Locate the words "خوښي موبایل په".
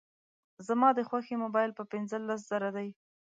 1.09-1.83